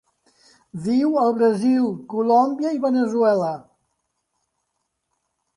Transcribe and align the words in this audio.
Viu 0.85 1.19
al 1.23 1.35
Brasil, 1.41 1.85
Colòmbia 2.15 2.73
i 2.79 2.81
Veneçuela. 2.89 3.53